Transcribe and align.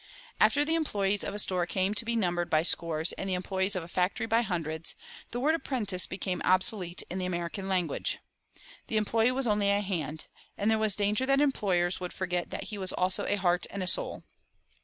After 0.39 0.65
the 0.65 0.73
employees 0.73 1.23
of 1.23 1.35
a 1.35 1.37
store 1.37 1.67
came 1.67 1.93
to 1.93 2.03
be 2.05 2.15
numbered 2.15 2.49
by 2.49 2.63
scores 2.63 3.11
and 3.13 3.29
the 3.29 3.35
employees 3.35 3.75
of 3.75 3.83
a 3.83 3.87
factory 3.87 4.25
by 4.25 4.41
hundreds, 4.41 4.95
the 5.29 5.39
word 5.39 5.53
"apprentice" 5.53 6.07
became 6.07 6.41
obsolete 6.43 7.03
in 7.11 7.19
the 7.19 7.27
American 7.27 7.67
language. 7.67 8.17
The 8.87 8.97
employee 8.97 9.31
was 9.31 9.45
only 9.45 9.69
a 9.69 9.79
"hand," 9.81 10.25
and 10.57 10.71
there 10.71 10.79
was 10.79 10.95
danger 10.95 11.27
that 11.27 11.39
employers 11.39 11.99
would 11.99 12.13
forget 12.13 12.49
that 12.49 12.63
he 12.73 12.79
was 12.79 12.93
also 12.93 13.27
a 13.27 13.35
heart 13.35 13.67
and 13.69 13.83
a 13.83 13.87
soul. 13.87 14.23